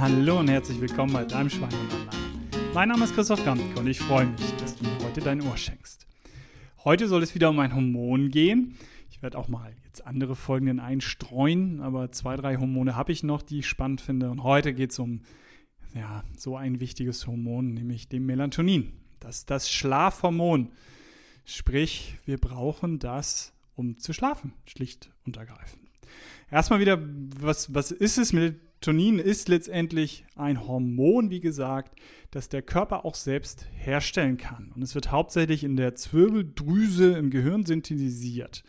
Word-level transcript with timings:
Hallo 0.00 0.40
und 0.40 0.48
herzlich 0.48 0.80
willkommen 0.80 1.12
bei 1.12 1.24
deinem 1.24 1.48
Schweinehund 1.48 1.88
Mein 2.74 2.88
Name 2.88 3.04
ist 3.04 3.14
Christoph 3.14 3.46
Ramke 3.46 3.78
und 3.78 3.86
ich 3.86 4.00
freue 4.00 4.26
mich, 4.26 4.50
dass 4.56 4.74
du 4.74 4.82
mir 4.82 4.98
heute 5.04 5.20
dein 5.20 5.40
Ohr 5.40 5.56
schenkst. 5.56 6.08
Heute 6.82 7.06
soll 7.06 7.22
es 7.22 7.36
wieder 7.36 7.50
um 7.50 7.60
ein 7.60 7.72
Hormon 7.72 8.30
gehen. 8.30 8.76
Ich 9.08 9.22
werde 9.22 9.38
auch 9.38 9.46
mal 9.46 9.72
jetzt 9.84 10.04
andere 10.04 10.34
Folgen 10.34 10.80
einstreuen, 10.80 11.80
aber 11.80 12.10
zwei, 12.10 12.34
drei 12.34 12.56
Hormone 12.56 12.96
habe 12.96 13.12
ich 13.12 13.22
noch, 13.22 13.40
die 13.40 13.60
ich 13.60 13.68
spannend 13.68 14.00
finde. 14.00 14.32
Und 14.32 14.42
heute 14.42 14.74
geht 14.74 14.90
es 14.90 14.98
um 14.98 15.20
ja, 15.94 16.24
so 16.36 16.56
ein 16.56 16.80
wichtiges 16.80 17.28
Hormon, 17.28 17.72
nämlich 17.72 18.08
dem 18.08 18.26
Melatonin. 18.26 18.94
Das 19.20 19.36
ist 19.36 19.50
das 19.50 19.70
Schlafhormon. 19.70 20.72
Sprich, 21.44 22.18
wir 22.24 22.38
brauchen 22.38 22.98
das, 22.98 23.52
um 23.76 23.96
zu 23.96 24.12
schlafen, 24.12 24.54
schlicht 24.66 25.12
und 25.24 25.36
ergreifend. 25.36 25.88
Erstmal 26.50 26.80
wieder, 26.80 26.98
was, 27.38 27.72
was 27.72 27.92
ist 27.92 28.18
es? 28.18 28.32
Melatonin 28.86 29.18
ist 29.18 29.48
letztendlich 29.48 30.26
ein 30.36 30.66
Hormon, 30.66 31.30
wie 31.30 31.40
gesagt, 31.40 31.98
das 32.30 32.50
der 32.50 32.60
Körper 32.60 33.06
auch 33.06 33.14
selbst 33.14 33.66
herstellen 33.72 34.36
kann. 34.36 34.72
Und 34.74 34.82
es 34.82 34.94
wird 34.94 35.10
hauptsächlich 35.10 35.64
in 35.64 35.76
der 35.76 35.94
Zwirbeldrüse 35.94 37.16
im 37.16 37.30
Gehirn 37.30 37.64
synthetisiert. 37.64 38.62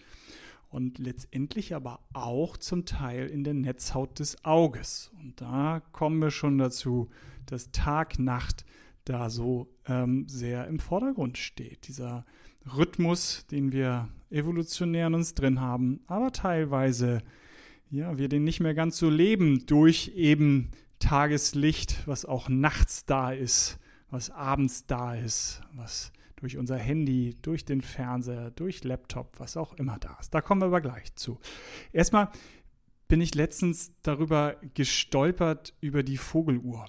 Und 0.70 1.00
letztendlich 1.00 1.76
aber 1.76 2.00
auch 2.14 2.56
zum 2.56 2.86
Teil 2.86 3.28
in 3.28 3.44
der 3.44 3.56
Netzhaut 3.56 4.20
des 4.20 4.46
Auges. 4.46 5.12
Und 5.20 5.42
da 5.42 5.82
kommen 5.92 6.22
wir 6.22 6.32
schon 6.32 6.60
dazu, 6.60 7.10
dass 7.46 7.72
Tag-Nacht 7.72 8.64
da 9.04 9.30
so 9.30 9.68
ähm, 9.86 10.30
sehr 10.30 10.66
im 10.68 10.80
Vordergrund 10.80 11.38
steht. 11.38 11.90
Dieser 11.90 12.26
Rhythmus, 12.78 13.46
den 13.48 13.74
wir 13.74 14.08
evolutionär 14.30 15.08
in 15.08 15.16
uns 15.16 15.34
drin 15.34 15.60
haben, 15.60 16.00
aber 16.08 16.32
teilweise 16.32 17.22
ja, 17.90 18.18
wir 18.18 18.30
den 18.30 18.44
nicht 18.44 18.60
mehr 18.60 18.74
ganz 18.74 18.98
so 18.98 19.10
leben 19.10 19.66
durch 19.66 20.12
eben 20.16 20.72
Tageslicht, 21.00 22.08
was 22.08 22.26
auch 22.26 22.50
nachts 22.50 23.06
da 23.06 23.32
ist, 23.32 23.80
was 24.10 24.30
abends 24.30 24.86
da 24.86 25.16
ist, 25.16 25.62
was 25.74 26.12
durch 26.38 26.58
unser 26.58 26.78
Handy, 26.78 27.36
durch 27.42 27.66
den 27.66 27.82
Fernseher, 27.82 28.52
durch 28.52 28.84
Laptop, 28.84 29.40
was 29.40 29.58
auch 29.58 29.74
immer 29.74 29.98
da 30.00 30.18
ist. 30.20 30.34
Da 30.34 30.42
kommen 30.42 30.62
wir 30.62 30.68
aber 30.68 30.82
gleich 30.82 31.16
zu. 31.16 31.40
Erstmal 31.92 32.30
bin 33.08 33.22
ich 33.22 33.36
letztens 33.36 33.94
darüber 34.02 34.56
gestolpert 34.74 35.74
über 35.82 36.04
die 36.04 36.18
Vogeluhr. 36.18 36.86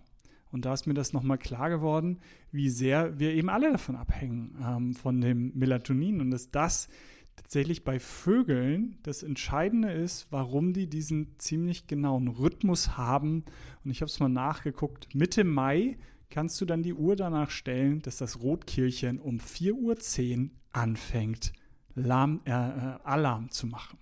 Und 0.51 0.65
da 0.65 0.73
ist 0.73 0.87
mir 0.87 0.95
das 0.95 1.13
nochmal 1.13 1.39
klar 1.39 1.69
geworden, 1.69 2.21
wie 2.51 2.71
sehr 2.71 3.19
wir 3.19 3.35
eben 3.35 3.51
alle 3.51 3.73
davon 3.73 3.97
abhängen, 3.97 4.57
ähm, 4.65 4.95
von 4.95 5.21
dem 5.21 5.53
Melatonin 5.55 6.21
und 6.21 6.31
dass 6.31 6.51
das 6.51 6.89
tatsächlich 7.37 7.85
bei 7.85 8.01
Vögeln 8.01 8.99
das 9.03 9.23
Entscheidende 9.23 9.93
ist, 9.93 10.27
warum 10.31 10.73
die 10.73 10.89
diesen 10.89 11.39
ziemlich 11.39 11.87
genauen 11.87 12.29
Rhythmus 12.29 12.97
haben. 12.97 13.45
Und 13.85 13.91
ich 13.91 14.01
habe 14.01 14.11
es 14.11 14.19
mal 14.19 14.29
nachgeguckt. 14.29 15.15
Mitte 15.15 15.45
Mai 15.45 15.99
kannst 16.31 16.61
du 16.61 16.65
dann 16.65 16.83
die 16.83 16.95
Uhr 16.95 17.15
danach 17.15 17.51
stellen, 17.51 18.03
dass 18.03 18.17
das 18.17 18.43
Rotkehlchen 18.43 19.21
um 19.21 19.39
4.10 19.39 20.43
Uhr 20.43 20.51
anfängt, 20.73 21.53
Alarm, 21.95 22.41
äh, 22.45 22.51
äh, 22.51 22.99
Alarm 23.05 23.51
zu 23.51 23.67
machen. 23.67 23.99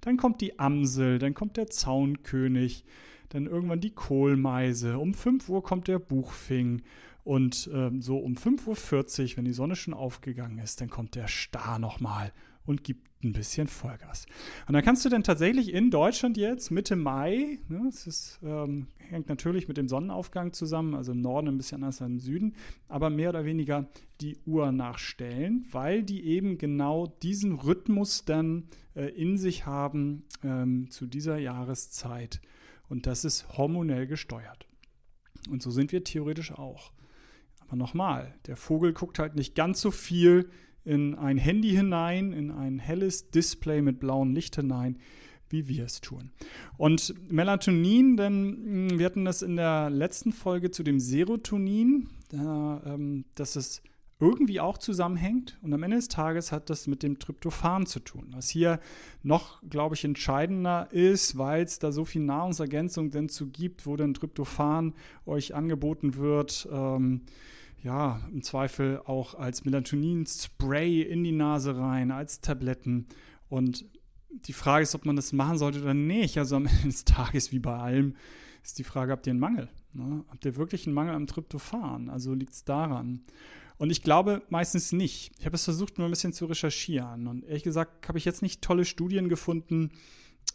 Dann 0.00 0.16
kommt 0.16 0.40
die 0.40 0.58
Amsel, 0.58 1.18
dann 1.18 1.34
kommt 1.34 1.56
der 1.56 1.68
Zaunkönig, 1.68 2.84
dann 3.28 3.46
irgendwann 3.46 3.80
die 3.80 3.94
Kohlmeise, 3.94 4.98
um 4.98 5.14
5 5.14 5.48
Uhr 5.48 5.62
kommt 5.62 5.88
der 5.88 5.98
Buchfing 5.98 6.82
und 7.24 7.68
äh, 7.72 7.90
so 7.98 8.18
um 8.18 8.34
5.40 8.34 9.22
Uhr, 9.32 9.36
wenn 9.36 9.44
die 9.44 9.52
Sonne 9.52 9.76
schon 9.76 9.94
aufgegangen 9.94 10.58
ist, 10.58 10.80
dann 10.80 10.88
kommt 10.88 11.16
der 11.16 11.28
Star 11.28 11.78
nochmal 11.78 12.32
und 12.66 12.84
gibt 12.84 13.06
ein 13.24 13.32
bisschen 13.32 13.66
Vollgas. 13.66 14.26
Und 14.66 14.74
dann 14.74 14.84
kannst 14.84 15.04
du 15.04 15.08
dann 15.08 15.22
tatsächlich 15.22 15.72
in 15.72 15.90
Deutschland 15.90 16.36
jetzt 16.36 16.70
Mitte 16.70 16.96
Mai, 16.96 17.58
ne, 17.68 17.82
das 17.86 18.06
ist, 18.06 18.38
ähm, 18.42 18.88
hängt 18.98 19.28
natürlich 19.28 19.68
mit 19.68 19.76
dem 19.76 19.88
Sonnenaufgang 19.88 20.52
zusammen, 20.52 20.94
also 20.94 21.12
im 21.12 21.22
Norden 21.22 21.48
ein 21.48 21.56
bisschen 21.56 21.82
anders 21.82 22.02
als 22.02 22.10
im 22.10 22.20
Süden, 22.20 22.54
aber 22.88 23.10
mehr 23.10 23.30
oder 23.30 23.44
weniger 23.44 23.88
die 24.20 24.36
Uhr 24.44 24.70
nachstellen, 24.72 25.64
weil 25.70 26.02
die 26.02 26.26
eben 26.26 26.58
genau 26.58 27.06
diesen 27.22 27.54
Rhythmus 27.54 28.24
dann 28.24 28.64
äh, 28.94 29.08
in 29.08 29.38
sich 29.38 29.66
haben 29.66 30.24
ähm, 30.42 30.90
zu 30.90 31.06
dieser 31.06 31.38
Jahreszeit. 31.38 32.40
Und 32.88 33.06
das 33.06 33.24
ist 33.24 33.56
hormonell 33.56 34.06
gesteuert. 34.06 34.66
Und 35.50 35.62
so 35.62 35.70
sind 35.70 35.92
wir 35.92 36.04
theoretisch 36.04 36.52
auch. 36.52 36.92
Aber 37.60 37.76
nochmal, 37.76 38.34
der 38.46 38.56
Vogel 38.56 38.92
guckt 38.92 39.18
halt 39.18 39.34
nicht 39.34 39.54
ganz 39.54 39.80
so 39.80 39.90
viel 39.90 40.50
in 40.86 41.14
ein 41.16 41.36
Handy 41.36 41.70
hinein, 41.70 42.32
in 42.32 42.50
ein 42.50 42.78
helles 42.78 43.30
Display 43.30 43.82
mit 43.82 43.98
blauem 43.98 44.32
Licht 44.32 44.56
hinein, 44.56 44.98
wie 45.48 45.68
wir 45.68 45.84
es 45.84 46.00
tun. 46.00 46.30
Und 46.76 47.14
Melatonin, 47.30 48.16
denn 48.16 48.90
hm, 48.90 48.98
wir 48.98 49.06
hatten 49.06 49.24
das 49.24 49.42
in 49.42 49.56
der 49.56 49.90
letzten 49.90 50.32
Folge 50.32 50.70
zu 50.70 50.82
dem 50.82 51.00
Serotonin, 51.00 52.08
ähm, 52.32 53.24
dass 53.34 53.56
es 53.56 53.82
irgendwie 54.18 54.60
auch 54.60 54.78
zusammenhängt. 54.78 55.58
Und 55.60 55.74
am 55.74 55.82
Ende 55.82 55.96
des 55.96 56.08
Tages 56.08 56.50
hat 56.50 56.70
das 56.70 56.86
mit 56.86 57.02
dem 57.02 57.18
Tryptophan 57.18 57.84
zu 57.84 58.00
tun. 58.00 58.28
Was 58.30 58.48
hier 58.48 58.80
noch, 59.22 59.60
glaube 59.68 59.94
ich, 59.94 60.04
entscheidender 60.04 60.88
ist, 60.90 61.36
weil 61.36 61.64
es 61.64 61.78
da 61.78 61.92
so 61.92 62.04
viel 62.04 62.22
Nahrungsergänzung 62.22 63.10
denn 63.10 63.28
zu 63.28 63.48
gibt, 63.48 63.86
wo 63.86 63.96
dann 63.96 64.14
Tryptophan 64.14 64.94
euch 65.26 65.54
angeboten 65.54 66.16
wird. 66.16 66.66
Ähm, 66.72 67.22
ja, 67.86 68.20
im 68.32 68.42
Zweifel 68.42 69.00
auch 69.04 69.36
als 69.36 69.64
Melatonin-Spray 69.64 71.02
in 71.02 71.22
die 71.22 71.30
Nase 71.30 71.76
rein, 71.76 72.10
als 72.10 72.40
Tabletten. 72.40 73.06
Und 73.48 73.84
die 74.28 74.52
Frage 74.52 74.82
ist, 74.82 74.96
ob 74.96 75.06
man 75.06 75.14
das 75.14 75.32
machen 75.32 75.56
sollte 75.56 75.80
oder 75.82 75.94
nicht. 75.94 76.36
Also 76.36 76.56
am 76.56 76.66
Ende 76.66 76.88
des 76.88 77.04
Tages, 77.04 77.52
wie 77.52 77.60
bei 77.60 77.76
allem, 77.76 78.16
ist 78.64 78.80
die 78.80 78.84
Frage, 78.84 79.12
habt 79.12 79.28
ihr 79.28 79.30
einen 79.30 79.38
Mangel? 79.38 79.68
Ne? 79.92 80.24
Habt 80.28 80.44
ihr 80.44 80.56
wirklich 80.56 80.86
einen 80.86 80.94
Mangel 80.94 81.14
am 81.14 81.28
Tryptophan? 81.28 82.10
Also 82.10 82.34
liegt 82.34 82.54
es 82.54 82.64
daran? 82.64 83.22
Und 83.78 83.90
ich 83.90 84.02
glaube 84.02 84.42
meistens 84.48 84.90
nicht. 84.90 85.30
Ich 85.38 85.46
habe 85.46 85.54
es 85.54 85.62
versucht, 85.62 85.98
nur 85.98 86.08
ein 86.08 86.10
bisschen 86.10 86.32
zu 86.32 86.46
recherchieren. 86.46 87.28
Und 87.28 87.44
ehrlich 87.44 87.62
gesagt 87.62 88.08
habe 88.08 88.18
ich 88.18 88.24
jetzt 88.24 88.42
nicht 88.42 88.62
tolle 88.62 88.84
Studien 88.84 89.28
gefunden, 89.28 89.92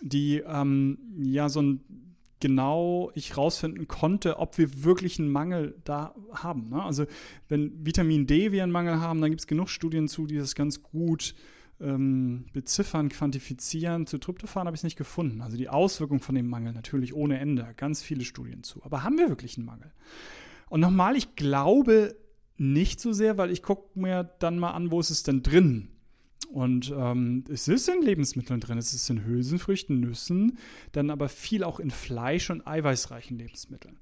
die 0.01 0.43
ähm, 0.45 0.97
ja 1.17 1.47
so 1.47 1.61
ein 1.61 2.10
genau 2.41 3.11
ich 3.15 3.37
rausfinden 3.37 3.87
konnte, 3.87 4.39
ob 4.39 4.57
wir 4.57 4.83
wirklich 4.83 5.19
einen 5.19 5.29
Mangel 5.29 5.79
da 5.85 6.13
haben. 6.33 6.69
Ne? 6.69 6.83
Also 6.83 7.05
wenn 7.47 7.85
Vitamin 7.85 8.27
D 8.27 8.51
wir 8.51 8.63
einen 8.63 8.71
Mangel 8.71 8.99
haben, 8.99 9.21
dann 9.21 9.31
gibt 9.31 9.41
es 9.41 9.47
genug 9.47 9.69
Studien 9.69 10.09
zu, 10.09 10.27
die 10.27 10.37
das 10.37 10.55
ganz 10.55 10.83
gut 10.83 11.33
ähm, 11.79 12.45
beziffern, 12.53 13.09
quantifizieren. 13.09 14.07
Zu 14.07 14.17
Tryptophan 14.17 14.67
habe 14.67 14.75
ich 14.75 14.79
es 14.79 14.83
nicht 14.83 14.97
gefunden. 14.97 15.41
Also 15.41 15.57
die 15.57 15.69
Auswirkung 15.69 16.19
von 16.19 16.35
dem 16.35 16.49
Mangel 16.49 16.73
natürlich 16.73 17.13
ohne 17.13 17.39
Ende. 17.39 17.73
Ganz 17.77 18.01
viele 18.01 18.25
Studien 18.25 18.63
zu. 18.63 18.83
Aber 18.83 19.03
haben 19.03 19.17
wir 19.17 19.29
wirklich 19.29 19.57
einen 19.57 19.65
Mangel? 19.65 19.91
Und 20.69 20.81
nochmal, 20.81 21.15
ich 21.15 21.35
glaube 21.35 22.15
nicht 22.57 22.99
so 22.99 23.11
sehr, 23.13 23.37
weil 23.37 23.51
ich 23.51 23.63
gucke 23.63 23.99
mir 23.99 24.23
dann 24.39 24.59
mal 24.59 24.71
an, 24.71 24.91
wo 24.91 24.99
ist 24.99 25.09
es 25.09 25.23
denn 25.23 25.41
drin? 25.41 25.89
Und 26.49 26.93
ähm, 26.95 27.43
es 27.49 27.67
ist 27.67 27.87
in 27.87 28.01
Lebensmitteln 28.01 28.59
drin, 28.59 28.77
es 28.77 28.93
ist 28.93 29.09
in 29.09 29.25
Hülsenfrüchten, 29.25 29.99
Nüssen, 29.99 30.57
dann 30.91 31.09
aber 31.09 31.29
viel 31.29 31.63
auch 31.63 31.79
in 31.79 31.91
Fleisch 31.91 32.49
und 32.49 32.67
eiweißreichen 32.67 33.37
Lebensmitteln. 33.37 33.97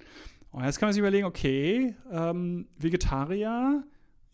Und 0.51 0.63
jetzt 0.63 0.79
kann 0.79 0.88
man 0.88 0.94
sich 0.94 1.00
überlegen, 1.00 1.25
okay, 1.25 1.95
ähm, 2.11 2.67
Vegetarier, 2.77 3.83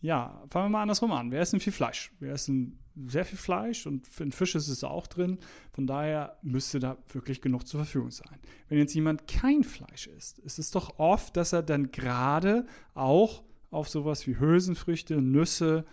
ja, 0.00 0.42
fangen 0.48 0.66
wir 0.66 0.70
mal 0.70 0.82
andersrum 0.82 1.12
an. 1.12 1.30
Wir 1.30 1.40
essen 1.40 1.60
viel 1.60 1.72
Fleisch. 1.72 2.12
Wir 2.18 2.32
essen 2.32 2.78
sehr 3.04 3.26
viel 3.26 3.38
Fleisch 3.38 3.86
und 3.86 4.08
in 4.18 4.32
Fisch 4.32 4.54
ist 4.54 4.68
es 4.68 4.82
auch 4.82 5.06
drin. 5.06 5.38
Von 5.72 5.86
daher 5.86 6.38
müsste 6.42 6.80
da 6.80 6.96
wirklich 7.12 7.42
genug 7.42 7.66
zur 7.66 7.80
Verfügung 7.80 8.10
sein. 8.10 8.38
Wenn 8.68 8.78
jetzt 8.78 8.94
jemand 8.94 9.28
kein 9.28 9.64
Fleisch 9.64 10.06
isst, 10.06 10.38
ist 10.38 10.58
es 10.58 10.70
doch 10.70 10.98
oft, 10.98 11.36
dass 11.36 11.52
er 11.52 11.62
dann 11.62 11.90
gerade 11.92 12.66
auch 12.94 13.42
auf 13.70 13.88
sowas 13.88 14.26
wie 14.26 14.38
Hülsenfrüchte, 14.38 15.20
Nüsse 15.20 15.84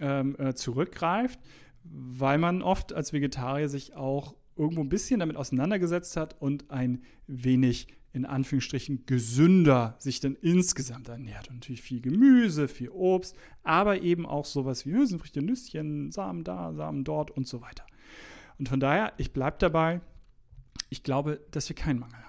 ähm, 0.00 0.36
äh, 0.38 0.54
zurückgreift 0.54 1.38
weil 1.90 2.38
man 2.38 2.62
oft 2.62 2.92
als 2.92 3.12
Vegetarier 3.12 3.68
sich 3.68 3.94
auch 3.94 4.34
irgendwo 4.56 4.82
ein 4.82 4.88
bisschen 4.88 5.20
damit 5.20 5.36
auseinandergesetzt 5.36 6.16
hat 6.16 6.40
und 6.40 6.70
ein 6.70 7.02
wenig 7.26 7.88
in 8.12 8.24
Anführungsstrichen 8.24 9.04
gesünder 9.06 9.94
sich 9.98 10.18
dann 10.18 10.34
insgesamt 10.34 11.08
ernährt. 11.08 11.48
Und 11.48 11.56
natürlich 11.56 11.82
viel 11.82 12.00
Gemüse, 12.00 12.66
viel 12.66 12.88
Obst, 12.88 13.36
aber 13.62 14.00
eben 14.00 14.26
auch 14.26 14.46
sowas 14.46 14.86
wie 14.86 14.92
Hülsenfrüchte, 14.92 15.42
Nüsschen, 15.42 16.10
Samen 16.10 16.42
da, 16.42 16.72
Samen 16.72 17.04
dort 17.04 17.30
und 17.30 17.46
so 17.46 17.60
weiter. 17.60 17.84
Und 18.58 18.68
von 18.68 18.80
daher, 18.80 19.12
ich 19.18 19.32
bleibe 19.32 19.58
dabei, 19.60 20.00
ich 20.88 21.02
glaube, 21.02 21.40
dass 21.50 21.68
wir 21.68 21.76
keinen 21.76 22.00
Mangel 22.00 22.16
haben. 22.16 22.27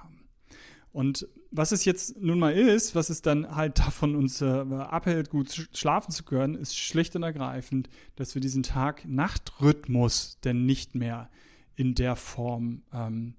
Und 0.92 1.28
was 1.52 1.72
es 1.72 1.86
jetzt 1.86 2.20
nun 2.20 2.40
mal 2.40 2.54
ist, 2.54 2.96
was 2.96 3.10
es 3.10 3.22
dann 3.22 3.56
halt 3.56 3.80
davon 3.86 4.16
uns 4.16 4.42
äh, 4.42 4.46
abhält, 4.46 5.30
gut 5.30 5.70
schlafen 5.74 6.12
zu 6.12 6.24
können, 6.24 6.56
ist 6.56 6.78
schlicht 6.78 7.16
und 7.16 7.24
ergreifend, 7.24 7.90
dass 8.16 8.36
wir 8.36 8.42
diesen 8.42 8.64
Tag-Nacht-Rhythmus 8.64 10.40
denn 10.44 10.66
nicht 10.66 10.96
mehr 10.96 11.30
in 11.76 11.96
der 11.96 12.16
Form 12.16 12.84
ähm, 12.94 13.36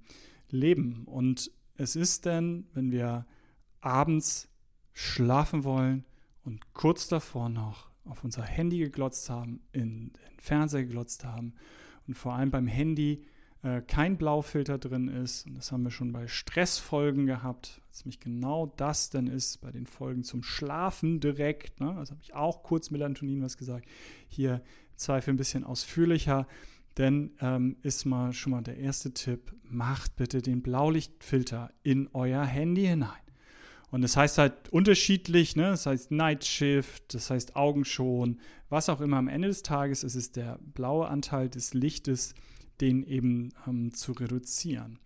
leben. 0.49 1.05
Und 1.05 1.51
es 1.77 1.97
ist 1.97 2.27
dann, 2.27 2.67
wenn 2.73 2.91
wir 2.91 3.27
abends 3.81 4.49
schlafen 4.93 5.65
wollen 5.65 6.05
und 6.45 6.73
kurz 6.75 7.09
davor 7.09 7.49
noch 7.49 7.91
auf 8.05 8.25
unser 8.25 8.43
Handy 8.43 8.79
geglotzt 8.79 9.31
haben, 9.31 9.61
in 9.73 10.13
den 10.13 10.39
Fernseher 10.39 10.85
geglotzt 10.85 11.25
haben 11.25 11.55
und 12.07 12.15
vor 12.15 12.35
allem 12.35 12.51
beim 12.51 12.67
Handy 12.67 13.25
äh, 13.63 13.83
kein 13.83 14.17
Blaufilter 14.17 14.79
drin 14.79 15.09
ist. 15.09 15.47
Und 15.47 15.55
das 15.55 15.73
haben 15.73 15.83
wir 15.83 15.91
schon 15.91 16.13
bei 16.13 16.27
Stressfolgen 16.27 17.27
gehabt, 17.27 17.81
was 17.89 18.05
nämlich 18.05 18.21
genau 18.21 18.73
das 18.77 19.11
denn 19.11 19.27
ist, 19.27 19.61
bei 19.61 19.71
den 19.71 19.87
Folgen 19.87 20.25
zum 20.25 20.43
Schlafen 20.43 21.21
direkt. 21.21 21.81
Ne? 21.81 21.95
Also 21.97 22.13
habe 22.13 22.23
ich 22.23 22.35
auch 22.35 22.63
kurz 22.63 22.91
Melatonin 22.91 23.43
was 23.43 23.57
gesagt. 23.57 23.87
Hier 24.29 24.63
Zweifel 24.97 25.35
ein 25.35 25.39
bisschen 25.39 25.65
ausführlicher. 25.65 26.47
Denn 26.97 27.31
ähm, 27.41 27.77
ist 27.83 28.05
mal 28.05 28.33
schon 28.33 28.53
mal 28.53 28.63
der 28.63 28.77
erste 28.77 29.15
Tipp, 29.15 29.55
macht 29.63 30.17
bitte 30.17 30.43
den 30.43 30.61
Blaulichtfilter 30.61 31.71
in 31.83 32.09
euer 32.13 32.45
Handy 32.45 32.87
hinein. 32.87 33.11
Und 33.91 34.03
das 34.03 34.17
heißt 34.17 34.39
halt 34.39 34.69
unterschiedlich, 34.71 35.57
ne? 35.57 35.71
das 35.71 35.87
heißt 35.87 36.11
Night 36.11 36.45
Shift, 36.45 37.15
das 37.15 37.31
heißt 37.31 37.57
Augenschon, 37.57 38.39
was 38.69 38.89
auch 38.89 39.01
immer. 39.01 39.17
Am 39.17 39.29
Ende 39.29 39.49
des 39.49 39.63
Tages 39.63 40.05
ist 40.05 40.15
es 40.15 40.31
der 40.33 40.59
blaue 40.61 41.09
Anteil 41.09 41.49
des 41.49 41.75
Lichtes, 41.75 42.35
den 42.81 43.03
eben 43.03 43.51
ähm, 43.67 43.93
zu 43.93 44.13
reduzieren. 44.13 44.99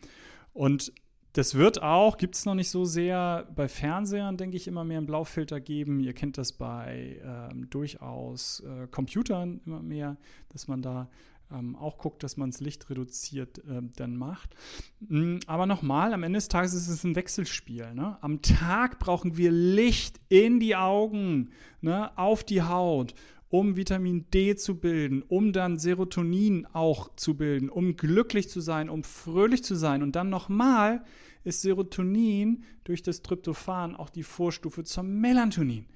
Und 0.53 0.93
das 1.35 1.57
wird 1.57 1.83
auch, 1.83 2.17
gibt 2.17 2.37
es 2.37 2.47
noch 2.47 2.55
nicht 2.55 2.71
so 2.71 2.85
sehr, 2.85 3.49
bei 3.57 3.67
Fernsehern, 3.67 4.37
denke 4.37 4.57
ich, 4.57 4.69
immer 4.69 4.85
mehr 4.85 4.99
einen 4.99 5.07
Blaufilter 5.07 5.61
geben. 5.61 5.99
Ihr 5.99 6.13
kennt 6.13 6.39
das 6.39 6.53
bei 6.53 7.21
ähm, 7.25 7.69
durchaus 7.71 8.61
äh, 8.61 8.87
Computern 8.87 9.61
immer 9.67 9.83
mehr, 9.83 10.17
dass 10.51 10.69
man 10.69 10.81
da 10.81 11.09
ähm, 11.53 11.75
auch 11.75 11.99
guckt, 11.99 12.23
dass 12.23 12.37
man 12.37 12.53
das 12.53 12.61
Licht 12.61 12.89
reduziert 12.89 13.59
äh, 13.59 13.83
dann 13.97 14.17
macht. 14.17 14.55
Mm, 15.01 15.39
aber 15.49 15.67
nochmal, 15.67 16.13
am 16.13 16.23
Ende 16.23 16.37
des 16.37 16.47
Tages 16.47 16.73
ist 16.73 16.89
es 16.89 17.03
ein 17.03 17.17
Wechselspiel. 17.17 17.95
Ne? 17.95 18.17
Am 18.21 18.41
Tag 18.41 19.01
brauchen 19.01 19.37
wir 19.37 19.51
Licht 19.51 20.21
in 20.29 20.61
die 20.61 20.77
Augen, 20.77 21.51
ne? 21.81 22.17
auf 22.17 22.45
die 22.45 22.63
Haut 22.63 23.15
um 23.55 23.77
Vitamin 23.77 24.29
D 24.35 24.57
zu 24.57 24.81
bilden, 24.81 25.23
um 25.23 25.53
dann 25.53 25.79
Serotonin 25.79 26.67
auch 26.73 27.15
zu 27.15 27.37
bilden, 27.37 27.69
um 27.69 27.97
glücklich 27.97 28.49
zu 28.49 28.61
sein, 28.61 28.91
um 28.91 29.05
fröhlich 29.05 29.63
zu 29.63 29.77
sein. 29.77 30.03
Und 30.03 30.17
dann 30.17 30.29
nochmal 30.29 31.05
ist 31.45 31.63
Serotonin 31.63 32.65
durch 32.83 33.05
das 33.05 33.23
Tryptophan 33.23 33.95
auch 33.95 34.11
die 34.11 34.25
Vorstufe 34.25 34.83
zum 34.83 35.21
Melatonin. 35.21 35.87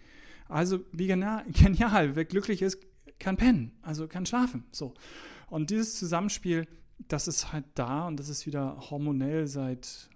Also 0.48 0.84
wie 0.92 1.08
genial, 1.52 2.14
wer 2.14 2.24
glücklich 2.24 2.62
ist, 2.62 2.78
kann 3.18 3.36
pennen, 3.36 3.72
also 3.82 4.06
kann 4.06 4.24
schlafen. 4.24 4.62
So. 4.70 4.94
Und 5.50 5.70
dieses 5.70 5.98
Zusammenspiel, 5.98 6.68
das 7.08 7.26
ist 7.26 7.52
halt 7.52 7.64
da 7.74 8.06
und 8.06 8.20
das 8.20 8.28
ist 8.28 8.46
wieder 8.46 8.88
hormonell 8.88 9.48
seit 9.48 10.08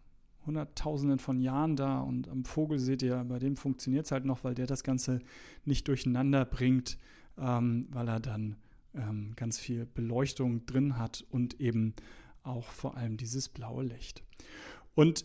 Hunderttausenden 0.47 1.19
von 1.19 1.41
Jahren 1.41 1.75
da. 1.75 2.03
Und 2.03 2.29
am 2.29 2.45
Vogel 2.45 2.79
seht 2.79 3.03
ihr, 3.03 3.17
bei 3.25 3.41
dem 3.41 3.57
funktioniert 3.57 4.07
es 4.07 4.13
halt 4.13 4.27
noch, 4.27 4.45
weil 4.45 4.55
der 4.55 4.69
das 4.69 4.85
Ganze 4.85 5.19
nicht 5.65 5.89
durcheinander 5.89 6.45
bringt, 6.45 6.99
ähm, 7.39 7.89
weil 7.91 8.09
er 8.09 8.21
dann 8.21 8.57
ähm, 8.95 9.33
ganz 9.37 9.59
viel 9.59 9.87
Beleuchtung 9.87 10.67
drin 10.67 10.99
hat 10.99 11.25
und 11.31 11.61
eben 11.61 11.95
auch 12.43 12.69
vor 12.69 12.97
allem 12.97 13.17
dieses 13.17 13.49
blaue 13.49 13.85
Licht. 13.85 14.23
Und 14.95 15.25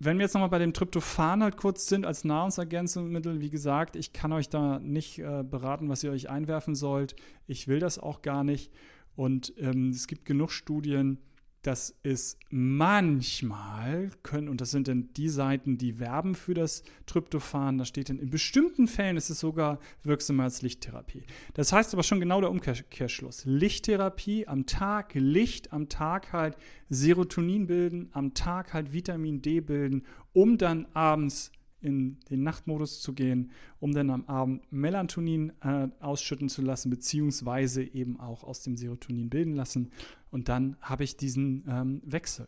wenn 0.00 0.18
wir 0.18 0.24
jetzt 0.24 0.34
nochmal 0.34 0.50
bei 0.50 0.58
dem 0.58 0.72
Tryptophan 0.72 1.42
halt 1.42 1.56
kurz 1.56 1.88
sind 1.88 2.06
als 2.06 2.24
Nahrungsergänzungsmittel, 2.24 3.40
wie 3.40 3.50
gesagt, 3.50 3.96
ich 3.96 4.12
kann 4.12 4.32
euch 4.32 4.48
da 4.48 4.78
nicht 4.78 5.18
äh, 5.18 5.42
beraten, 5.42 5.88
was 5.88 6.04
ihr 6.04 6.12
euch 6.12 6.30
einwerfen 6.30 6.76
sollt. 6.76 7.16
Ich 7.46 7.66
will 7.66 7.80
das 7.80 7.98
auch 7.98 8.22
gar 8.22 8.44
nicht. 8.44 8.72
Und 9.16 9.52
ähm, 9.58 9.90
es 9.90 10.06
gibt 10.06 10.24
genug 10.24 10.52
Studien, 10.52 11.18
dass 11.62 11.94
es 12.02 12.38
manchmal 12.50 14.10
können, 14.22 14.48
und 14.48 14.60
das 14.60 14.70
sind 14.70 14.88
dann 14.88 15.12
die 15.14 15.28
Seiten, 15.28 15.76
die 15.76 15.98
werben 15.98 16.34
für 16.34 16.54
das 16.54 16.82
Tryptophan, 17.06 17.78
da 17.78 17.84
steht 17.84 18.08
dann, 18.08 18.18
in 18.18 18.30
bestimmten 18.30 18.86
Fällen 18.86 19.16
ist 19.16 19.28
es 19.28 19.40
sogar 19.40 19.78
wirksamer 20.02 20.44
als 20.44 20.62
Lichttherapie. 20.62 21.24
Das 21.54 21.72
heißt 21.72 21.92
aber 21.92 22.02
schon 22.02 22.20
genau 22.20 22.40
der 22.40 22.50
Umkehrschluss. 22.50 23.44
Lichttherapie 23.44 24.46
am 24.46 24.66
Tag, 24.66 25.14
Licht 25.14 25.72
am 25.72 25.88
Tag 25.88 26.32
halt 26.32 26.56
Serotonin 26.88 27.66
bilden, 27.66 28.08
am 28.12 28.34
Tag 28.34 28.72
halt 28.72 28.92
Vitamin 28.92 29.42
D 29.42 29.60
bilden, 29.60 30.04
um 30.32 30.58
dann 30.58 30.86
abends 30.94 31.50
in 31.80 32.18
den 32.30 32.42
Nachtmodus 32.42 33.00
zu 33.00 33.12
gehen, 33.12 33.50
um 33.80 33.92
dann 33.92 34.10
am 34.10 34.24
Abend 34.26 34.62
Melatonin 34.72 35.52
äh, 35.62 35.88
ausschütten 36.00 36.48
zu 36.48 36.62
lassen, 36.62 36.90
beziehungsweise 36.90 37.82
eben 37.82 38.18
auch 38.18 38.44
aus 38.44 38.62
dem 38.62 38.76
Serotonin 38.76 39.30
bilden 39.30 39.54
lassen. 39.54 39.90
Und 40.30 40.48
dann 40.48 40.76
habe 40.80 41.04
ich 41.04 41.16
diesen 41.16 41.64
ähm, 41.68 42.02
Wechsel. 42.04 42.46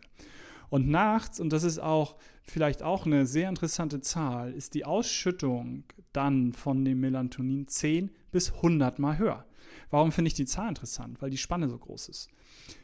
Und 0.68 0.88
nachts, 0.88 1.40
und 1.40 1.52
das 1.52 1.64
ist 1.64 1.80
auch 1.80 2.16
vielleicht 2.42 2.82
auch 2.82 3.04
eine 3.04 3.26
sehr 3.26 3.48
interessante 3.48 4.00
Zahl, 4.00 4.52
ist 4.52 4.74
die 4.74 4.84
Ausschüttung 4.84 5.84
dann 6.12 6.52
von 6.52 6.84
dem 6.84 7.00
Melatonin 7.00 7.66
10 7.66 8.10
bis 8.30 8.52
100 8.54 8.98
mal 8.98 9.18
höher. 9.18 9.44
Warum 9.90 10.12
finde 10.12 10.28
ich 10.28 10.34
die 10.34 10.46
Zahl 10.46 10.68
interessant? 10.68 11.20
Weil 11.20 11.30
die 11.30 11.36
Spanne 11.36 11.68
so 11.68 11.78
groß 11.78 12.08
ist. 12.08 12.30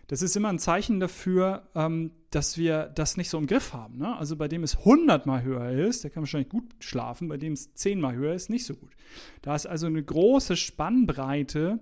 Das 0.09 0.23
ist 0.23 0.37
immer 0.37 0.51
ein 0.51 0.59
Zeichen 0.59 1.01
dafür, 1.01 1.69
ähm, 1.75 2.13
dass 2.31 2.57
wir 2.57 2.93
das 2.95 3.17
nicht 3.17 3.29
so 3.29 3.39
im 3.39 3.47
Griff 3.47 3.73
haben. 3.73 3.99
Ne? 3.99 4.17
Also 4.17 4.37
bei 4.37 4.47
dem 4.47 4.63
es 4.63 4.79
100 4.79 5.27
mal 5.27 5.43
höher 5.43 5.71
ist, 5.71 6.05
der 6.05 6.11
kann 6.11 6.23
wahrscheinlich 6.23 6.49
gut 6.49 6.65
schlafen, 6.79 7.29
bei 7.29 7.37
dem 7.37 7.55
es 7.55 7.75
10 7.75 8.01
mal 8.01 8.15
höher 8.15 8.35
ist, 8.35 8.49
nicht 8.49 8.67
so 8.67 8.75
gut. 8.75 8.93
Da 9.43 9.57
ist 9.57 9.67
also 9.67 9.87
eine 9.87 10.03
große 10.03 10.57
Spannbreite, 10.57 11.81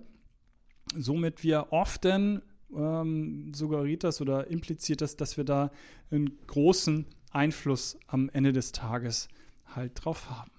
somit 0.97 1.43
wir 1.43 1.73
oft 1.73 2.07
ähm, 2.07 3.53
suggeriert 3.55 4.05
das 4.05 4.21
oder 4.21 4.47
impliziert 4.49 5.01
das, 5.01 5.17
dass 5.17 5.37
wir 5.37 5.45
da 5.45 5.71
einen 6.11 6.39
großen 6.47 7.07
Einfluss 7.31 7.99
am 8.07 8.31
Ende 8.33 8.53
des 8.53 8.73
Tages 8.73 9.29
halt 9.67 9.93
drauf 10.03 10.31
haben. 10.31 10.51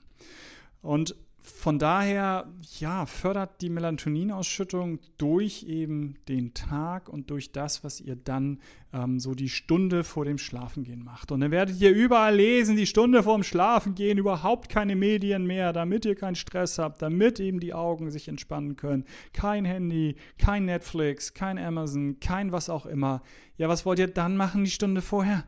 Und 0.81 1.15
von 1.45 1.77
daher, 1.77 2.51
ja, 2.79 3.05
fördert 3.05 3.61
die 3.61 3.69
Melatoninausschüttung 3.69 4.99
durch 5.19 5.63
eben 5.63 6.15
den 6.27 6.55
Tag 6.55 7.07
und 7.07 7.29
durch 7.29 7.51
das, 7.51 7.83
was 7.83 8.01
ihr 8.01 8.15
dann 8.15 8.59
ähm, 8.93 9.19
so 9.19 9.35
die 9.35 9.49
Stunde 9.49 10.03
vor 10.03 10.25
dem 10.25 10.39
Schlafengehen 10.39 11.03
macht. 11.03 11.31
Und 11.31 11.41
dann 11.41 11.51
werdet 11.51 11.79
ihr 11.79 11.91
überall 11.91 12.35
lesen, 12.35 12.75
die 12.75 12.87
Stunde 12.87 13.21
vor 13.21 13.35
dem 13.35 13.43
Schlafengehen, 13.43 14.17
überhaupt 14.17 14.69
keine 14.69 14.95
Medien 14.95 15.45
mehr, 15.45 15.71
damit 15.71 16.05
ihr 16.05 16.15
keinen 16.15 16.33
Stress 16.33 16.79
habt, 16.79 17.03
damit 17.03 17.39
eben 17.39 17.59
die 17.59 17.75
Augen 17.75 18.09
sich 18.09 18.27
entspannen 18.27 18.75
können. 18.75 19.05
Kein 19.31 19.65
Handy, 19.65 20.15
kein 20.39 20.65
Netflix, 20.65 21.35
kein 21.35 21.59
Amazon, 21.59 22.19
kein 22.19 22.51
was 22.51 22.71
auch 22.71 22.87
immer. 22.87 23.21
Ja, 23.57 23.69
was 23.69 23.85
wollt 23.85 23.99
ihr 23.99 24.07
dann 24.07 24.35
machen 24.35 24.63
die 24.63 24.71
Stunde 24.71 25.03
vorher? 25.03 25.43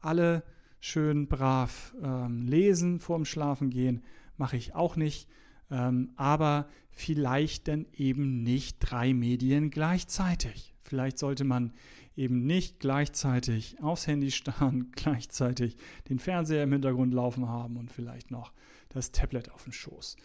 Alle 0.00 0.42
schön 0.80 1.28
brav 1.28 1.94
ähm, 2.02 2.46
lesen 2.48 2.98
vor 2.98 3.16
dem 3.16 3.24
Schlafengehen 3.24 4.02
mache 4.40 4.56
ich 4.56 4.74
auch 4.74 4.96
nicht. 4.96 5.28
Ähm, 5.70 6.10
aber 6.16 6.68
vielleicht 6.90 7.68
dann 7.68 7.86
eben 7.92 8.42
nicht 8.42 8.78
drei 8.80 9.14
Medien 9.14 9.70
gleichzeitig. 9.70 10.74
Vielleicht 10.82 11.18
sollte 11.18 11.44
man 11.44 11.72
eben 12.16 12.44
nicht 12.44 12.80
gleichzeitig 12.80 13.80
aufs 13.80 14.08
Handy 14.08 14.32
starren, 14.32 14.90
gleichzeitig 14.96 15.76
den 16.08 16.18
Fernseher 16.18 16.64
im 16.64 16.72
Hintergrund 16.72 17.14
laufen 17.14 17.48
haben 17.48 17.76
und 17.76 17.92
vielleicht 17.92 18.32
noch 18.32 18.52
das 18.88 19.12
Tablet 19.12 19.52
auf 19.52 19.62
dem 19.62 19.72
Schoß. 19.72 20.16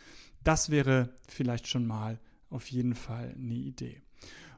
Das 0.44 0.72
wäre 0.72 1.13
vielleicht 1.28 1.68
schon 1.68 1.86
mal 1.86 2.20
auf 2.50 2.72
jeden 2.72 2.96
Fall 2.96 3.36
eine 3.38 3.54
Idee. 3.54 4.01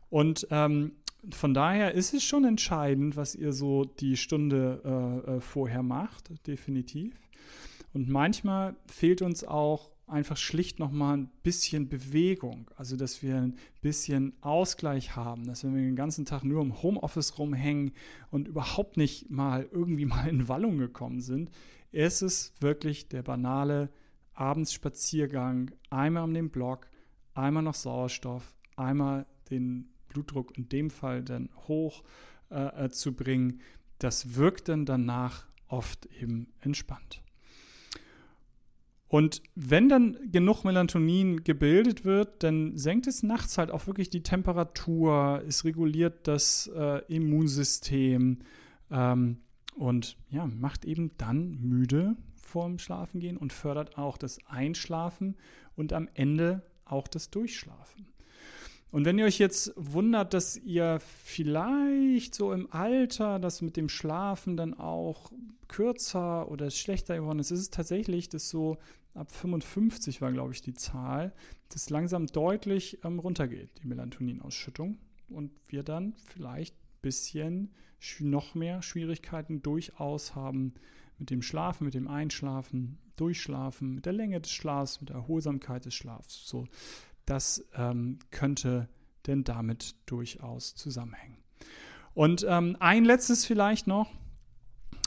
Und 0.10 0.48
ähm, 0.51 0.93
von 1.31 1.53
daher 1.53 1.93
ist 1.93 2.13
es 2.13 2.24
schon 2.24 2.46
entscheidend, 2.46 3.17
was 3.17 3.36
ihr 3.36 3.51
so 3.51 3.84
die 3.84 4.15
Stunde 4.15 5.25
äh, 5.25 5.36
äh 5.38 5.41
vorher 5.41 5.84
macht, 5.84 6.31
definitiv. 6.48 7.26
Und 7.98 8.10
manchmal 8.10 8.75
fehlt 8.86 9.24
uns 9.24 9.44
auch 9.44 9.89
einfach 10.06 10.38
schlicht 10.38 10.77
nochmal 10.77 11.18
ein 11.18 11.32
bisschen 11.42 11.89
Bewegung. 11.89 12.70
Also, 12.75 12.96
dass 12.96 13.24
wir 13.24 13.38
ein 13.38 13.56
bisschen 13.82 14.34
Ausgleich 14.42 15.16
haben, 15.16 15.48
dass 15.48 15.63
wenn 15.63 15.74
wir 15.74 15.82
den 15.82 15.96
ganzen 15.96 16.24
Tag 16.24 16.44
nur 16.44 16.62
im 16.62 16.84
Homeoffice 16.84 17.39
rumhängen 17.39 17.94
und 18.30 18.48
überhaupt 18.48 18.98
nicht 18.98 19.32
mal 19.32 19.68
irgendwie 19.72 20.06
mal 20.06 20.27
in 20.27 20.48
Wallung 20.48 20.77
gekommen 20.77 21.22
sind, 21.22 21.50
ist 21.92 22.22
es 22.22 22.54
wirklich 22.60 23.10
der 23.10 23.24
banale 23.24 23.89
Abendsspaziergang, 24.36 25.72
einmal 25.89 26.25
um 26.25 26.36
den 26.36 26.51
Block, 26.51 26.92
einmal 27.34 27.63
noch 27.63 27.74
Sauerstoff, 27.74 28.54
einmal 28.75 29.25
den 29.50 29.89
Blutdruck 30.08 30.56
in 30.56 30.70
dem 30.70 30.92
Fall 30.92 31.24
dann 31.24 31.50
hoch 31.68 32.04
äh, 32.51 32.86
äh 32.86 32.89
zu 32.92 33.16
bringen. 33.16 33.60
Das 33.98 34.36
wirkt 34.36 34.70
dann 34.70 34.86
danach 34.86 35.48
oft 35.68 36.06
eben 36.22 36.54
entspannt. 36.62 37.24
Und 39.09 39.41
wenn 39.55 39.87
dann 39.87 40.17
genug 40.31 40.65
Melatonin 40.65 41.43
gebildet 41.43 42.03
wird, 42.03 42.43
dann 42.43 42.77
senkt 42.77 43.07
es 43.07 43.23
nachts 43.23 43.57
halt 43.57 43.71
auch 43.71 43.87
wirklich 43.87 44.09
die 44.09 44.23
Temperatur, 44.23 45.41
es 45.47 45.63
reguliert 45.63 46.27
das 46.27 46.69
äh, 46.75 47.01
Immunsystem 47.07 48.39
ähm, 48.91 49.37
und 49.75 50.17
ja, 50.29 50.45
macht 50.45 50.83
eben 50.83 51.11
dann 51.17 51.57
müde 51.61 52.17
vorm 52.35 52.79
Schlafengehen 52.79 53.37
und 53.37 53.53
fördert 53.53 53.97
auch 53.97 54.17
das 54.17 54.39
Einschlafen 54.47 55.35
und 55.75 55.93
am 55.93 56.09
Ende 56.13 56.63
auch 56.83 57.07
das 57.07 57.29
Durchschlafen. 57.29 58.07
Und 58.91 59.06
wenn 59.06 59.20
ihr 59.20 59.25
euch 59.25 59.38
jetzt 59.38 59.74
wundert, 59.75 60.34
dass 60.34 60.56
ihr 60.58 61.00
vielleicht 61.01 62.34
so 62.34 62.53
im 62.53 62.72
Alter 62.72 63.39
das 63.39 63.62
mit 63.62 63.75
dem 63.75 63.89
Schlafen 63.89 64.56
dann 64.56 64.74
auch 64.74 65.32
kürzer 65.67 66.50
oder 66.50 66.70
schlechter 66.72 67.17
geworden 67.17 67.39
ist, 67.39 67.51
ist 67.51 67.60
es 67.60 67.70
tatsächlich, 67.70 68.29
dass 68.29 68.50
so 68.50 68.77
ab 69.13 69.32
55 69.32 70.22
war, 70.22 70.32
glaube 70.32 70.53
ich, 70.53 70.62
die 70.62 70.74
Zahl, 70.74 71.34
dass 71.70 71.89
langsam 71.89 72.27
deutlich 72.27 73.03
ähm, 73.03 73.20
runtergeht, 73.20 73.70
die 73.82 73.88
Melatoninausschüttung. 73.88 74.98
Und 75.29 75.51
wir 75.67 75.84
dann 75.84 76.13
vielleicht 76.24 76.75
bisschen 77.01 77.74
noch 78.20 78.56
mehr 78.56 78.82
Schwierigkeiten 78.82 79.62
durchaus 79.62 80.36
haben 80.36 80.74
mit 81.17 81.29
dem 81.29 81.41
Schlafen, 81.41 81.86
mit 81.86 81.94
dem 81.94 82.08
Einschlafen, 82.08 83.00
Durchschlafen, 83.15 83.96
mit 83.96 84.06
der 84.06 84.13
Länge 84.13 84.39
des 84.39 84.51
Schlafs, 84.51 85.01
mit 85.01 85.10
der 85.10 85.15
Erholsamkeit 85.17 85.86
des 85.86 85.96
Schlafs. 85.96 86.48
So, 86.48 86.67
das 87.27 87.63
ähm, 87.75 88.17
könnte 88.31 88.89
denn 89.27 89.43
damit 89.43 89.96
durchaus 90.07 90.74
zusammenhängen. 90.74 91.38
Und 92.13 92.46
ähm, 92.50 92.75
ein 92.79 93.05
letztes 93.05 93.46
vielleicht 93.46 93.86
noch, 93.86 94.10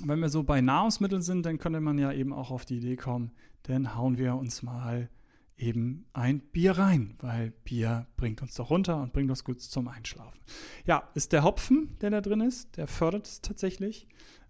wenn 0.04 0.20
wir 0.20 0.28
so 0.28 0.44
bei 0.44 0.60
Nahrungsmitteln 0.60 1.22
sind, 1.22 1.44
dann 1.44 1.58
könnte 1.58 1.80
man 1.80 1.98
ja 1.98 2.12
eben 2.12 2.32
auch 2.32 2.50
auf 2.50 2.64
die 2.64 2.76
Idee 2.76 2.96
kommen, 2.96 3.32
dann 3.64 3.96
hauen 3.96 4.16
wir 4.16 4.36
uns 4.36 4.62
mal 4.62 5.08
eben 5.56 6.06
ein 6.12 6.40
Bier 6.40 6.78
rein, 6.78 7.16
weil 7.18 7.50
Bier 7.64 8.06
bringt 8.16 8.40
uns 8.42 8.54
doch 8.54 8.70
runter 8.70 9.00
und 9.02 9.12
bringt 9.12 9.28
uns 9.28 9.44
gut 9.44 9.60
zum 9.60 9.88
Einschlafen. 9.88 10.40
Ja, 10.86 11.08
ist 11.14 11.32
der 11.32 11.44
Hopfen, 11.44 11.98
der 12.00 12.10
da 12.10 12.20
drin 12.20 12.40
ist, 12.40 12.76
der 12.76 12.86
fördert 12.86 13.26
es 13.26 13.40
tatsächlich, 13.40 14.06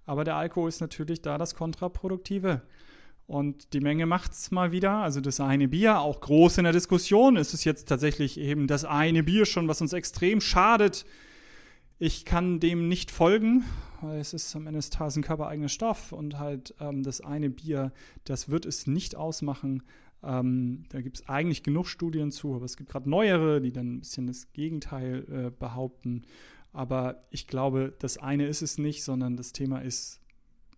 aber 0.06 0.24
der 0.24 0.36
Alkohol 0.36 0.68
ist 0.68 0.80
natürlich 0.80 1.20
da 1.22 1.38
das 1.38 1.54
Kontraproduktive. 1.54 2.62
Und 3.30 3.74
die 3.74 3.80
Menge 3.80 4.06
macht 4.06 4.32
es 4.32 4.50
mal 4.50 4.72
wieder. 4.72 4.90
Also 4.90 5.20
das 5.20 5.38
eine 5.38 5.68
Bier, 5.68 6.00
auch 6.00 6.20
groß 6.20 6.58
in 6.58 6.64
der 6.64 6.72
Diskussion, 6.72 7.36
ist 7.36 7.54
es 7.54 7.62
jetzt 7.62 7.86
tatsächlich 7.88 8.40
eben 8.40 8.66
das 8.66 8.84
eine 8.84 9.22
Bier 9.22 9.46
schon, 9.46 9.68
was 9.68 9.80
uns 9.80 9.92
extrem 9.92 10.40
schadet. 10.40 11.06
Ich 12.00 12.24
kann 12.24 12.58
dem 12.58 12.88
nicht 12.88 13.12
folgen, 13.12 13.62
weil 14.00 14.18
es 14.18 14.34
ist 14.34 14.56
am 14.56 14.66
Ende 14.66 14.78
des 14.78 14.90
Tages 14.90 15.14
ein 15.14 15.22
körpereigener 15.22 15.68
Stoff 15.68 16.10
und 16.10 16.40
halt 16.40 16.74
ähm, 16.80 17.04
das 17.04 17.20
eine 17.20 17.50
Bier, 17.50 17.92
das 18.24 18.48
wird 18.48 18.66
es 18.66 18.88
nicht 18.88 19.14
ausmachen. 19.14 19.84
Ähm, 20.24 20.82
da 20.88 21.00
gibt 21.00 21.20
es 21.20 21.28
eigentlich 21.28 21.62
genug 21.62 21.86
Studien 21.86 22.32
zu, 22.32 22.56
aber 22.56 22.64
es 22.64 22.76
gibt 22.76 22.90
gerade 22.90 23.08
neuere, 23.08 23.60
die 23.60 23.70
dann 23.70 23.94
ein 23.94 24.00
bisschen 24.00 24.26
das 24.26 24.52
Gegenteil 24.52 25.24
äh, 25.30 25.50
behaupten. 25.56 26.22
Aber 26.72 27.22
ich 27.30 27.46
glaube, 27.46 27.92
das 28.00 28.18
eine 28.18 28.48
ist 28.48 28.62
es 28.62 28.76
nicht, 28.76 29.04
sondern 29.04 29.36
das 29.36 29.52
Thema 29.52 29.78
ist, 29.78 30.18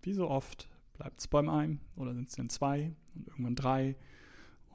wie 0.03 0.13
so 0.13 0.29
oft, 0.29 0.69
bleibt 1.03 1.19
es 1.19 1.27
beim 1.27 1.49
einen 1.49 1.81
oder 1.97 2.15
sind 2.15 2.29
es 2.29 2.37
dann 2.37 2.49
zwei 2.49 2.95
und 3.17 3.27
irgendwann 3.27 3.57
drei. 3.57 3.97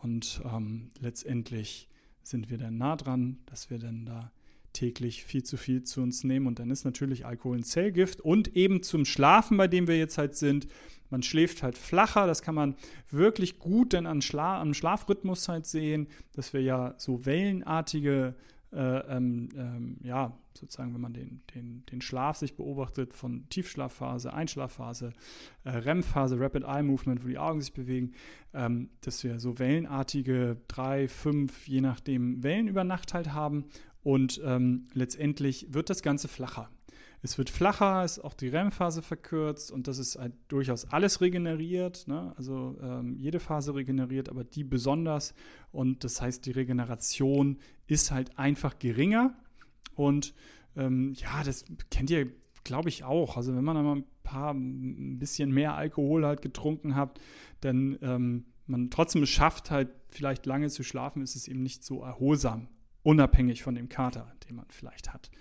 Und 0.02 0.42
ähm, 0.44 0.90
letztendlich 1.00 1.88
sind 2.22 2.50
wir 2.50 2.58
dann 2.58 2.78
nah 2.78 2.98
dran, 2.98 3.38
dass 3.46 3.70
wir 3.70 3.80
dann 3.80 4.06
da 4.06 4.34
täglich 4.74 5.24
viel 5.24 5.44
zu 5.44 5.56
viel 5.56 5.84
zu 5.84 6.02
uns 6.02 6.26
nehmen. 6.26 6.46
Und 6.46 6.60
dann 6.60 6.70
ist 6.70 6.84
natürlich 6.84 7.26
Alkohol 7.26 7.60
ein 7.60 7.64
Zellgift. 7.64 8.20
Und 8.20 8.58
eben 8.58 8.84
zum 8.84 9.06
Schlafen, 9.06 9.56
bei 9.56 9.70
dem 9.70 9.88
wir 9.88 9.98
jetzt 9.98 10.18
halt 10.18 10.36
sind, 10.36 10.68
man 11.10 11.24
schläft 11.24 11.64
halt 11.64 11.78
flacher. 11.78 12.28
Das 12.28 12.42
kann 12.42 12.56
man 12.56 12.76
wirklich 13.10 13.58
gut 13.58 13.94
dann 13.94 14.06
an 14.06 14.22
Schla 14.22 14.60
am 14.60 14.74
Schlafrhythmus 14.74 15.48
halt 15.48 15.66
sehen, 15.66 16.08
dass 16.34 16.52
wir 16.52 16.62
ja 16.62 16.94
so 16.98 17.26
wellenartige 17.26 18.36
äh, 18.74 19.00
ähm, 19.16 19.50
ähm, 19.56 19.98
ja, 20.04 20.38
sozusagen, 20.54 20.94
wenn 20.94 21.02
man 21.02 21.14
den, 21.14 21.42
den, 21.56 21.86
den 21.86 22.02
Schlaf 22.02 22.38
sich 22.38 22.56
beobachtet, 22.56 23.14
von 23.14 23.48
Tiefschlafphase, 23.50 24.34
Einschlafphase, 24.34 25.14
äh, 25.64 25.70
REM-Phase, 25.70 26.40
Rapid 26.40 26.64
Eye 26.64 26.84
Movement, 26.84 27.24
wo 27.24 27.28
die 27.28 27.38
Augen 27.38 27.62
sich 27.62 27.74
bewegen, 27.74 28.14
ähm, 28.54 28.90
dass 29.02 29.24
wir 29.24 29.40
so 29.40 29.60
wellenartige 29.60 30.58
drei, 30.68 31.08
fünf, 31.08 31.68
je 31.68 31.82
nachdem 31.82 32.44
Wellen 32.44 32.68
über 32.68 32.84
Nacht 32.84 33.14
halt 33.14 33.34
haben 33.34 33.66
und 34.04 34.42
ähm, 34.44 34.88
letztendlich 34.94 35.68
wird 35.74 35.90
das 35.90 36.02
Ganze 36.02 36.28
flacher. 36.28 36.70
Es 37.22 37.38
wird 37.38 37.50
flacher, 37.50 38.04
ist 38.06 38.20
auch 38.20 38.34
die 38.34 38.50
REM-Phase 38.50 39.02
verkürzt 39.02 39.72
und 39.72 39.88
das 39.88 39.98
ist 39.98 40.18
halt 40.18 40.34
durchaus 40.48 40.86
alles 40.86 41.20
regeneriert. 41.20 42.08
Ne? 42.08 42.34
Also 42.38 42.78
ähm, 42.82 43.16
jede 43.18 43.40
Phase 43.40 43.74
regeneriert, 43.74 44.30
aber 44.30 44.44
die 44.44 44.64
besonders. 44.64 45.34
Und 45.72 46.04
das 46.04 46.22
heißt, 46.22 46.46
die 46.46 46.52
Regeneration 46.52 47.58
ist 47.88 48.12
halt 48.12 48.38
einfach 48.38 48.78
geringer. 48.78 49.34
Und 49.96 50.36
ähm, 50.76 51.14
ja, 51.16 51.44
das 51.44 51.66
kennt 51.90 52.12
ihr, 52.12 52.32
glaube 52.64 52.90
ich, 52.90 53.04
auch. 53.04 53.36
Also 53.36 53.56
wenn 53.56 53.64
man 53.64 53.78
einmal 53.78 53.98
ein 53.98 54.06
paar, 54.24 54.54
ein 54.54 55.18
bisschen 55.18 55.52
mehr 55.52 55.74
Alkohol 55.76 56.24
halt 56.26 56.42
getrunken 56.42 56.96
hat, 56.96 57.20
dann 57.62 57.98
ähm, 58.02 58.46
man 58.68 58.90
trotzdem 58.90 59.24
es 59.24 59.30
schafft, 59.30 59.72
halt 59.72 59.90
vielleicht 60.10 60.46
lange 60.46 60.70
zu 60.70 60.84
schlafen, 60.84 61.22
ist 61.22 61.36
es 61.36 61.48
eben 61.48 61.64
nicht 61.64 61.84
so 61.84 62.04
erholsam, 62.04 62.68
unabhängig 63.04 63.64
von 63.64 63.76
dem 63.76 63.90
Kater, 63.90 64.34
den 64.48 64.56
man 64.56 64.66
vielleicht 64.70 65.14
hat. 65.14 65.32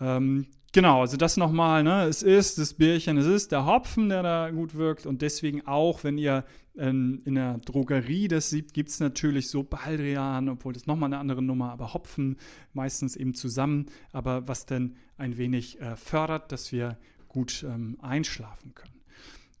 Ähm, 0.00 0.46
genau, 0.78 1.00
also 1.00 1.16
das 1.16 1.36
nochmal, 1.36 1.82
ne? 1.82 2.04
es 2.04 2.22
ist 2.22 2.56
das 2.56 2.72
Bierchen, 2.72 3.16
es 3.16 3.26
ist 3.26 3.50
der 3.50 3.66
Hopfen, 3.66 4.10
der 4.10 4.22
da 4.22 4.48
gut 4.50 4.76
wirkt 4.76 5.06
und 5.06 5.22
deswegen 5.22 5.66
auch, 5.66 6.04
wenn 6.04 6.18
ihr 6.18 6.44
ähm, 6.76 7.20
in 7.24 7.34
der 7.34 7.58
Drogerie 7.58 8.28
das 8.28 8.50
sieht, 8.50 8.74
gibt 8.74 8.90
es 8.90 9.00
natürlich 9.00 9.50
so 9.50 9.64
Baldrian, 9.64 10.48
obwohl 10.48 10.72
das 10.72 10.86
nochmal 10.86 11.08
eine 11.08 11.18
andere 11.18 11.42
Nummer, 11.42 11.72
aber 11.72 11.94
Hopfen 11.94 12.36
meistens 12.74 13.16
eben 13.16 13.34
zusammen, 13.34 13.86
aber 14.12 14.46
was 14.46 14.66
dann 14.66 14.94
ein 15.16 15.36
wenig 15.36 15.80
äh, 15.80 15.96
fördert, 15.96 16.52
dass 16.52 16.70
wir 16.70 16.96
gut 17.26 17.66
ähm, 17.68 17.98
einschlafen 18.00 18.72
können. 18.76 19.02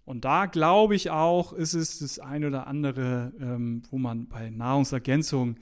Und 0.04 0.24
da 0.24 0.46
glaube 0.46 0.94
ich 0.94 1.10
auch, 1.10 1.52
ist 1.52 1.74
es 1.74 1.98
das 1.98 2.20
ein 2.20 2.44
oder 2.44 2.68
andere, 2.68 3.32
ähm, 3.40 3.82
wo 3.90 3.98
man 3.98 4.28
bei 4.28 4.50
Nahrungsergänzung 4.50 5.56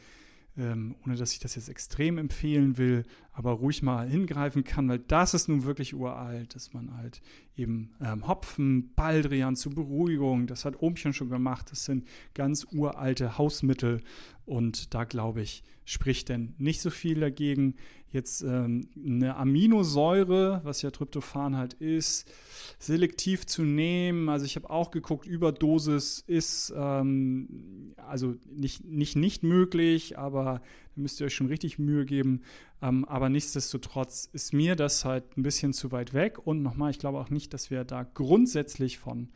ähm, 0.58 0.94
ohne 1.04 1.16
dass 1.16 1.32
ich 1.32 1.38
das 1.38 1.54
jetzt 1.54 1.68
extrem 1.68 2.18
empfehlen 2.18 2.78
will, 2.78 3.04
aber 3.32 3.52
ruhig 3.52 3.82
mal 3.82 4.08
hingreifen 4.08 4.64
kann, 4.64 4.88
weil 4.88 4.98
das 5.00 5.34
ist 5.34 5.48
nun 5.48 5.64
wirklich 5.64 5.94
uralt, 5.94 6.54
dass 6.54 6.72
man 6.72 6.96
halt 6.96 7.20
eben 7.56 7.90
ähm, 8.00 8.26
Hopfen, 8.26 8.94
Baldrian 8.94 9.56
zur 9.56 9.74
Beruhigung, 9.74 10.46
das 10.46 10.64
hat 10.64 10.80
Ohmchen 10.80 11.12
schon 11.12 11.28
gemacht, 11.28 11.70
das 11.70 11.84
sind 11.84 12.06
ganz 12.34 12.66
uralte 12.72 13.36
Hausmittel 13.36 14.00
und 14.46 14.94
da 14.94 15.04
glaube 15.04 15.42
ich, 15.42 15.62
spricht 15.84 16.28
denn 16.28 16.54
nicht 16.58 16.80
so 16.80 16.90
viel 16.90 17.20
dagegen. 17.20 17.74
Jetzt 18.10 18.42
ähm, 18.42 18.88
eine 18.96 19.36
Aminosäure, 19.36 20.60
was 20.62 20.82
ja 20.82 20.90
Tryptophan 20.90 21.56
halt 21.56 21.74
ist, 21.74 22.30
selektiv 22.78 23.46
zu 23.46 23.62
nehmen. 23.62 24.28
Also 24.28 24.46
ich 24.46 24.56
habe 24.56 24.70
auch 24.70 24.90
geguckt, 24.92 25.26
Überdosis 25.26 26.22
ist 26.26 26.72
ähm, 26.76 27.94
also 27.96 28.36
nicht, 28.48 28.84
nicht 28.84 29.16
nicht 29.16 29.42
möglich, 29.42 30.16
aber 30.16 30.62
da 30.94 31.02
müsst 31.02 31.20
ihr 31.20 31.26
euch 31.26 31.34
schon 31.34 31.48
richtig 31.48 31.78
Mühe 31.78 32.04
geben. 32.04 32.42
Ähm, 32.80 33.04
aber 33.04 33.28
nichtsdestotrotz 33.28 34.28
ist 34.32 34.52
mir 34.54 34.76
das 34.76 35.04
halt 35.04 35.36
ein 35.36 35.42
bisschen 35.42 35.72
zu 35.72 35.92
weit 35.92 36.14
weg. 36.14 36.38
Und 36.46 36.62
nochmal, 36.62 36.90
ich 36.90 36.98
glaube 36.98 37.18
auch 37.18 37.30
nicht, 37.30 37.52
dass 37.52 37.70
wir 37.70 37.84
da 37.84 38.04
grundsätzlich 38.04 38.98
von 38.98 39.28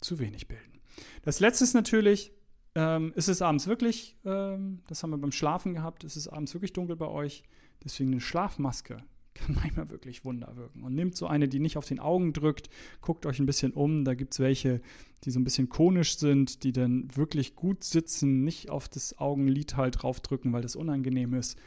zu 0.00 0.18
wenig 0.18 0.48
bilden. 0.48 0.80
Das 1.22 1.40
letzte 1.40 1.64
ist 1.64 1.74
natürlich, 1.74 2.32
ähm, 2.76 3.12
ist 3.16 3.28
es 3.28 3.40
abends 3.40 3.66
wirklich, 3.66 4.18
ähm, 4.26 4.80
das 4.86 5.02
haben 5.02 5.10
wir 5.10 5.16
beim 5.16 5.32
Schlafen 5.32 5.72
gehabt, 5.72 6.04
ist 6.04 6.16
es 6.16 6.28
abends 6.28 6.52
wirklich 6.52 6.74
dunkel 6.74 6.94
bei 6.94 7.08
euch? 7.08 7.42
Deswegen 7.82 8.12
eine 8.12 8.20
Schlafmaske 8.20 8.98
kann 9.34 9.54
manchmal 9.54 9.88
wirklich 9.88 10.26
Wunder 10.26 10.56
wirken. 10.56 10.82
Und 10.82 10.94
nehmt 10.94 11.16
so 11.16 11.26
eine, 11.26 11.48
die 11.48 11.58
nicht 11.58 11.78
auf 11.78 11.86
den 11.86 12.00
Augen 12.00 12.34
drückt, 12.34 12.68
guckt 13.00 13.24
euch 13.24 13.38
ein 13.38 13.46
bisschen 13.46 13.72
um. 13.72 14.04
Da 14.04 14.12
gibt 14.12 14.34
es 14.34 14.40
welche, 14.40 14.82
die 15.24 15.30
so 15.30 15.40
ein 15.40 15.44
bisschen 15.44 15.70
konisch 15.70 16.18
sind, 16.18 16.64
die 16.64 16.72
dann 16.72 17.08
wirklich 17.16 17.56
gut 17.56 17.82
sitzen, 17.82 18.44
nicht 18.44 18.68
auf 18.68 18.90
das 18.90 19.18
Augenlid 19.18 19.76
halt 19.78 20.02
draufdrücken, 20.02 20.52
weil 20.52 20.62
das 20.62 20.76
unangenehm 20.76 21.32
ist. 21.32 21.58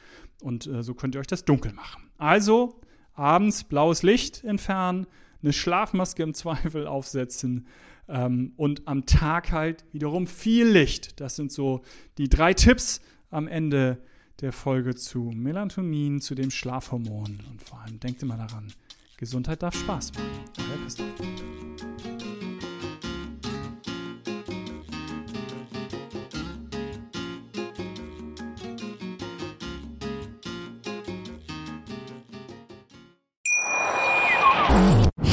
Und 0.42 0.68
äh, 0.68 0.84
so 0.84 0.94
könnt 0.94 1.16
ihr 1.16 1.22
euch 1.22 1.28
das 1.28 1.44
dunkel 1.44 1.74
machen. 1.74 2.04
Also 2.18 2.82
abends 3.14 3.64
blaues 3.64 4.04
Licht 4.04 4.44
entfernen, 4.44 5.08
eine 5.42 5.54
Schlafmaske 5.54 6.22
im 6.22 6.34
Zweifel 6.36 6.86
aufsetzen 6.86 7.66
ähm, 8.10 8.54
und 8.58 8.88
am 8.88 9.06
Tag 9.06 9.52
halt 9.52 9.86
wiederum 9.92 10.28
viel 10.28 10.68
Licht. 10.68 11.20
Das 11.22 11.36
sind 11.36 11.52
so 11.52 11.82
die 12.18 12.28
drei 12.28 12.54
Tipps 12.54 13.02
am 13.30 13.48
Ende 13.48 14.00
der 14.42 14.52
Folge 14.52 14.96
zu 14.96 15.32
Melatonin, 15.34 16.22
zu 16.22 16.36
dem 16.36 16.52
Schlafhormon. 16.52 17.40
Und 17.50 17.62
vor 17.62 17.82
allem 17.82 18.00
denkt 18.00 18.24
immer 18.24 18.38
daran, 18.38 18.72
Gesundheit 19.18 19.62
darf 19.62 19.76
Spaß 19.76 20.14
machen. 20.14 20.30
Euer 20.58 20.84
Christoph. 20.84 21.06